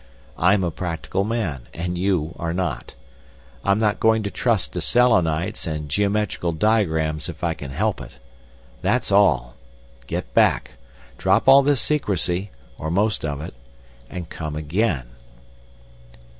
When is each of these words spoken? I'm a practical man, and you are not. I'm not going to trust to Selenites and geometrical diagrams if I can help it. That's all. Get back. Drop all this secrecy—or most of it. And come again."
I'm 0.39 0.63
a 0.63 0.71
practical 0.71 1.23
man, 1.23 1.67
and 1.75 1.95
you 1.95 2.33
are 2.39 2.55
not. 2.55 2.95
I'm 3.63 3.77
not 3.77 3.99
going 3.99 4.23
to 4.23 4.31
trust 4.31 4.73
to 4.73 4.81
Selenites 4.81 5.67
and 5.67 5.89
geometrical 5.89 6.53
diagrams 6.53 7.29
if 7.29 7.43
I 7.43 7.53
can 7.53 7.69
help 7.69 8.01
it. 8.01 8.13
That's 8.81 9.11
all. 9.11 9.57
Get 10.07 10.33
back. 10.33 10.71
Drop 11.19 11.47
all 11.47 11.61
this 11.61 11.81
secrecy—or 11.81 12.89
most 12.89 13.23
of 13.23 13.41
it. 13.41 13.53
And 14.09 14.27
come 14.27 14.55
again." 14.55 15.05